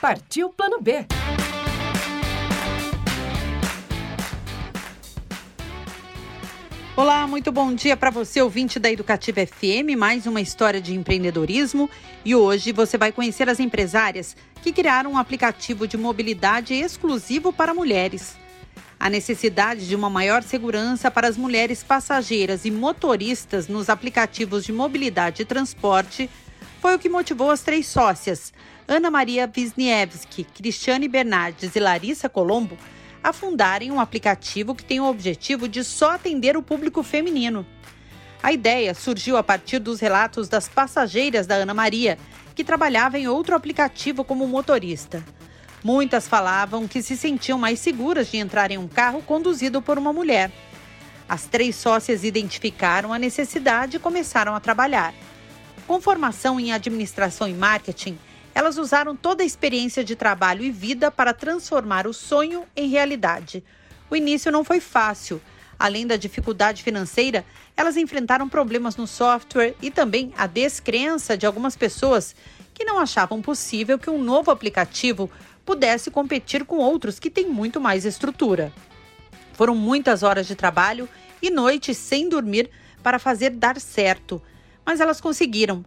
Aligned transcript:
Partiu 0.00 0.48
Plano 0.48 0.80
B. 0.80 1.04
Olá, 6.96 7.26
muito 7.26 7.52
bom 7.52 7.74
dia 7.74 7.94
para 7.98 8.08
você, 8.08 8.40
ouvinte 8.40 8.78
da 8.78 8.90
Educativa 8.90 9.44
FM, 9.46 9.98
mais 9.98 10.26
uma 10.26 10.40
história 10.40 10.80
de 10.80 10.94
empreendedorismo. 10.94 11.90
E 12.24 12.34
hoje 12.34 12.72
você 12.72 12.96
vai 12.96 13.12
conhecer 13.12 13.50
as 13.50 13.60
empresárias 13.60 14.34
que 14.62 14.72
criaram 14.72 15.12
um 15.12 15.18
aplicativo 15.18 15.86
de 15.86 15.98
mobilidade 15.98 16.72
exclusivo 16.72 17.52
para 17.52 17.74
mulheres. 17.74 18.38
A 18.98 19.10
necessidade 19.10 19.86
de 19.86 19.94
uma 19.94 20.08
maior 20.08 20.42
segurança 20.42 21.10
para 21.10 21.28
as 21.28 21.36
mulheres 21.36 21.82
passageiras 21.82 22.64
e 22.64 22.70
motoristas 22.70 23.68
nos 23.68 23.90
aplicativos 23.90 24.64
de 24.64 24.72
mobilidade 24.72 25.42
e 25.42 25.44
transporte 25.44 26.30
foi 26.80 26.94
o 26.94 26.98
que 26.98 27.10
motivou 27.10 27.50
as 27.50 27.60
três 27.60 27.86
sócias, 27.86 28.52
Ana 28.88 29.10
Maria 29.10 29.50
Wisniewski, 29.54 30.44
Cristiane 30.44 31.08
Bernardes 31.08 31.76
e 31.76 31.78
Larissa 31.78 32.28
Colombo, 32.28 32.76
a 33.22 33.34
fundarem 33.34 33.90
um 33.90 34.00
aplicativo 34.00 34.74
que 34.74 34.82
tem 34.82 34.98
o 34.98 35.04
objetivo 35.04 35.68
de 35.68 35.84
só 35.84 36.12
atender 36.12 36.56
o 36.56 36.62
público 36.62 37.02
feminino. 37.02 37.66
A 38.42 38.50
ideia 38.50 38.94
surgiu 38.94 39.36
a 39.36 39.42
partir 39.42 39.78
dos 39.78 40.00
relatos 40.00 40.48
das 40.48 40.68
passageiras 40.68 41.46
da 41.46 41.56
Ana 41.56 41.74
Maria, 41.74 42.18
que 42.54 42.64
trabalhava 42.64 43.18
em 43.18 43.28
outro 43.28 43.54
aplicativo 43.54 44.24
como 44.24 44.48
motorista. 44.48 45.22
Muitas 45.84 46.26
falavam 46.26 46.88
que 46.88 47.02
se 47.02 47.14
sentiam 47.14 47.58
mais 47.58 47.78
seguras 47.78 48.30
de 48.30 48.38
entrar 48.38 48.70
em 48.70 48.78
um 48.78 48.88
carro 48.88 49.22
conduzido 49.22 49.82
por 49.82 49.98
uma 49.98 50.14
mulher. 50.14 50.50
As 51.28 51.44
três 51.44 51.76
sócias 51.76 52.24
identificaram 52.24 53.12
a 53.12 53.18
necessidade 53.18 53.96
e 53.96 54.00
começaram 54.00 54.54
a 54.54 54.60
trabalhar. 54.60 55.12
Com 55.90 56.00
formação 56.00 56.60
em 56.60 56.72
administração 56.72 57.48
e 57.48 57.52
marketing, 57.52 58.16
elas 58.54 58.78
usaram 58.78 59.16
toda 59.16 59.42
a 59.42 59.44
experiência 59.44 60.04
de 60.04 60.14
trabalho 60.14 60.62
e 60.62 60.70
vida 60.70 61.10
para 61.10 61.34
transformar 61.34 62.06
o 62.06 62.14
sonho 62.14 62.64
em 62.76 62.88
realidade. 62.88 63.64
O 64.08 64.14
início 64.14 64.52
não 64.52 64.62
foi 64.62 64.78
fácil. 64.78 65.42
Além 65.76 66.06
da 66.06 66.14
dificuldade 66.14 66.84
financeira, 66.84 67.44
elas 67.76 67.96
enfrentaram 67.96 68.48
problemas 68.48 68.94
no 68.94 69.04
software 69.04 69.74
e 69.82 69.90
também 69.90 70.32
a 70.38 70.46
descrença 70.46 71.36
de 71.36 71.44
algumas 71.44 71.74
pessoas 71.74 72.36
que 72.72 72.84
não 72.84 73.00
achavam 73.00 73.42
possível 73.42 73.98
que 73.98 74.08
um 74.08 74.22
novo 74.22 74.52
aplicativo 74.52 75.28
pudesse 75.66 76.08
competir 76.08 76.64
com 76.64 76.76
outros 76.76 77.18
que 77.18 77.28
têm 77.28 77.48
muito 77.48 77.80
mais 77.80 78.04
estrutura. 78.04 78.72
Foram 79.54 79.74
muitas 79.74 80.22
horas 80.22 80.46
de 80.46 80.54
trabalho 80.54 81.08
e 81.42 81.50
noites 81.50 81.96
sem 81.96 82.28
dormir 82.28 82.70
para 83.02 83.18
fazer 83.18 83.50
dar 83.50 83.80
certo, 83.80 84.40
mas 84.90 84.98
elas 84.98 85.20
conseguiram. 85.20 85.84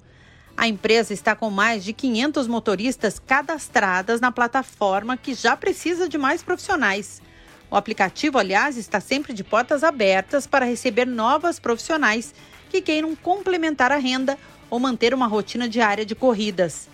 A 0.56 0.66
empresa 0.66 1.14
está 1.14 1.36
com 1.36 1.50
mais 1.50 1.84
de 1.84 1.92
500 1.92 2.48
motoristas 2.48 3.20
cadastradas 3.20 4.22
na 4.22 4.32
plataforma 4.32 5.18
que 5.18 5.34
já 5.34 5.58
precisa 5.58 6.08
de 6.08 6.18
mais 6.18 6.42
profissionais. 6.42 7.22
O 7.70 7.76
aplicativo, 7.76 8.38
aliás, 8.38 8.78
está 8.78 9.02
sempre 9.02 9.34
de 9.34 9.44
portas 9.44 9.84
abertas 9.84 10.48
para 10.48 10.66
receber 10.66 11.06
novas 11.06 11.60
profissionais 11.60 12.34
que 12.70 12.80
queiram 12.82 13.14
complementar 13.14 13.92
a 13.92 13.98
renda 13.98 14.38
ou 14.70 14.80
manter 14.80 15.14
uma 15.14 15.28
rotina 15.28 15.68
diária 15.68 16.06
de 16.06 16.16
corridas. 16.16 16.88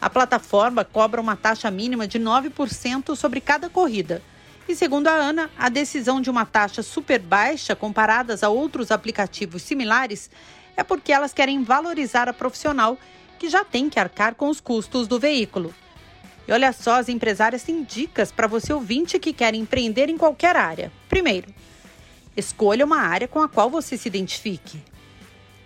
A 0.00 0.08
plataforma 0.08 0.84
cobra 0.84 1.20
uma 1.20 1.34
taxa 1.34 1.72
mínima 1.72 2.06
de 2.06 2.20
9% 2.20 3.16
sobre 3.16 3.40
cada 3.40 3.68
corrida. 3.68 4.22
E 4.68 4.76
segundo 4.76 5.08
a 5.08 5.12
Ana, 5.12 5.50
a 5.58 5.68
decisão 5.68 6.20
de 6.20 6.30
uma 6.30 6.46
taxa 6.46 6.84
super 6.84 7.18
baixa 7.18 7.74
comparadas 7.74 8.44
a 8.44 8.48
outros 8.48 8.92
aplicativos 8.92 9.62
similares 9.62 10.30
é 10.78 10.84
porque 10.84 11.12
elas 11.12 11.32
querem 11.32 11.64
valorizar 11.64 12.28
a 12.28 12.32
profissional 12.32 12.96
que 13.36 13.50
já 13.50 13.64
tem 13.64 13.90
que 13.90 13.98
arcar 13.98 14.36
com 14.36 14.48
os 14.48 14.60
custos 14.60 15.08
do 15.08 15.18
veículo. 15.18 15.74
E 16.46 16.52
olha 16.52 16.72
só, 16.72 17.00
as 17.00 17.08
empresárias 17.08 17.64
têm 17.64 17.82
dicas 17.82 18.30
para 18.30 18.46
você 18.46 18.72
ouvinte 18.72 19.18
que 19.18 19.32
quer 19.32 19.56
empreender 19.56 20.08
em 20.08 20.16
qualquer 20.16 20.54
área. 20.54 20.92
Primeiro, 21.08 21.52
escolha 22.36 22.84
uma 22.84 23.00
área 23.00 23.26
com 23.26 23.40
a 23.40 23.48
qual 23.48 23.68
você 23.68 23.98
se 23.98 24.06
identifique. 24.06 24.80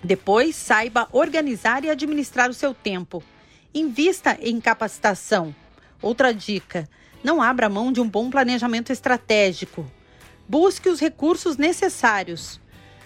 Depois, 0.02 0.56
saiba 0.56 1.06
organizar 1.12 1.84
e 1.84 1.90
administrar 1.90 2.48
o 2.48 2.54
seu 2.54 2.72
tempo. 2.72 3.22
Invista 3.74 4.38
em 4.40 4.58
capacitação. 4.62 5.54
Outra 6.00 6.32
dica: 6.32 6.88
não 7.22 7.42
abra 7.42 7.68
mão 7.68 7.92
de 7.92 8.00
um 8.00 8.08
bom 8.08 8.30
planejamento 8.30 8.90
estratégico. 8.90 9.86
Busque 10.48 10.88
os 10.88 10.98
recursos 10.98 11.58
necessários. 11.58 12.62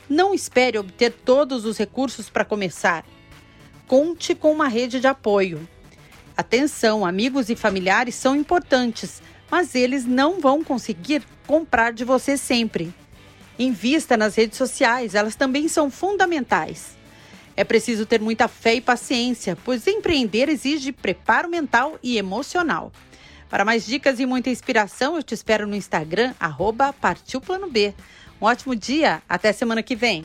Não 0.09 0.33
espere 0.33 0.79
obter 0.79 1.13
todos 1.13 1.65
os 1.65 1.77
recursos 1.77 2.31
para 2.31 2.45
começar. 2.45 3.05
Conte 3.87 4.35
com 4.35 4.53
uma 4.53 4.69
rede 4.69 5.01
de 5.01 5.07
apoio. 5.07 5.69
Atenção, 6.37 7.05
amigos 7.05 7.49
e 7.49 7.57
familiares 7.57 8.15
são 8.15 8.37
importantes, 8.37 9.23
mas 9.51 9.75
eles 9.75 10.05
não 10.05 10.41
vão 10.41 10.63
conseguir 10.63 11.23
comprar 11.47 11.93
de 11.93 12.05
você 12.05 12.37
sempre. 12.37 12.93
Invista 13.59 14.17
nas 14.17 14.35
redes 14.35 14.59
sociais, 14.59 15.15
elas 15.15 15.35
também 15.35 15.67
são 15.67 15.91
fundamentais. 15.91 16.97
É 17.57 17.65
preciso 17.65 18.05
ter 18.05 18.21
muita 18.21 18.49
fé 18.49 18.75
e 18.75 18.81
paciência, 18.83 19.57
pois 19.65 19.87
empreender 19.87 20.49
exige 20.51 20.93
preparo 20.93 21.49
mental 21.49 21.99
e 22.03 22.19
emocional. 22.19 22.93
Para 23.49 23.65
mais 23.65 23.87
dicas 23.87 24.19
e 24.19 24.27
muita 24.27 24.51
inspiração, 24.51 25.17
eu 25.17 25.23
te 25.23 25.33
espero 25.33 25.67
no 25.67 25.77
Instagram, 25.77 26.35
arroba 26.39 26.93
Partiu 26.93 27.41
Plano 27.41 27.71
B. 27.71 27.95
Um 28.41 28.47
ótimo 28.47 28.75
dia, 28.75 29.23
até 29.29 29.53
semana 29.53 29.83
que 29.83 29.95
vem. 29.95 30.25